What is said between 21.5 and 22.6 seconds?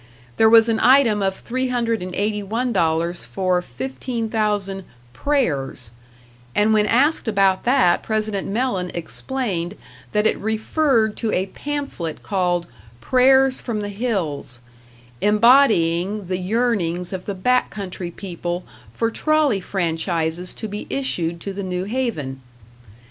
the New Haven.